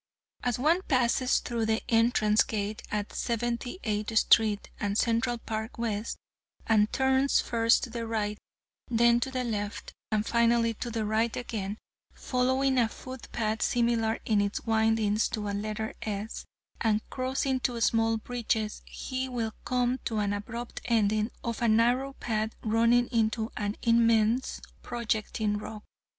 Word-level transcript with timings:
As 0.43 0.57
one 0.57 0.81
passes 0.81 1.37
through 1.37 1.67
the 1.67 1.83
entrance 1.87 2.41
gate 2.43 2.81
at 2.89 3.13
Seventy 3.13 3.77
eighth 3.83 4.17
street 4.17 4.71
and 4.79 4.97
Central 4.97 5.37
Park 5.37 5.77
West, 5.77 6.17
and 6.65 6.91
turns 6.91 7.39
first 7.39 7.83
to 7.83 7.91
the 7.91 8.07
right, 8.07 8.39
then 8.89 9.19
to 9.19 9.29
the 9.29 9.43
left, 9.43 9.93
and 10.11 10.25
finally 10.25 10.73
to 10.73 10.89
the 10.89 11.05
right 11.05 11.37
again, 11.37 11.77
following 12.15 12.79
a 12.79 12.89
foot 12.89 13.31
path 13.31 13.61
similar 13.61 14.17
in 14.25 14.41
its 14.41 14.61
windings 14.65 15.29
to 15.29 15.47
a 15.47 15.51
letter 15.53 15.93
S, 16.01 16.45
and 16.83 17.07
crossing 17.11 17.59
two 17.59 17.79
small 17.79 18.17
bridges, 18.17 18.81
he 18.87 19.29
will 19.29 19.53
come 19.65 19.99
to 20.05 20.17
an 20.17 20.33
abrupt 20.33 20.81
ending 20.85 21.29
of 21.43 21.61
a 21.61 21.67
narrow 21.67 22.13
path 22.13 22.49
running 22.63 23.05
into 23.09 23.51
an 23.55 23.75
immense 23.83 24.61
projecting 24.81 25.59
rock. 25.59 25.83